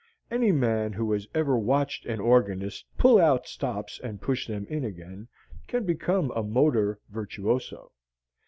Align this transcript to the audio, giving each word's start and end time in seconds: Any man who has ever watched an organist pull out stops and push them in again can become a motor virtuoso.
Any 0.31 0.51
man 0.51 0.93
who 0.93 1.11
has 1.11 1.27
ever 1.35 1.55
watched 1.59 2.07
an 2.07 2.19
organist 2.19 2.85
pull 2.97 3.21
out 3.21 3.45
stops 3.47 3.99
and 4.03 4.19
push 4.19 4.47
them 4.47 4.65
in 4.67 4.83
again 4.83 5.27
can 5.67 5.85
become 5.85 6.31
a 6.31 6.41
motor 6.41 6.97
virtuoso. 7.09 7.91